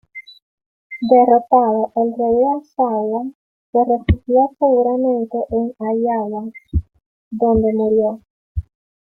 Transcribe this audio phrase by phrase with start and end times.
[1.07, 3.25] Derrotado el rey de Arzawa,
[3.71, 6.49] se refugió seguramente en Ahhiyawa
[7.29, 8.19] donde murió.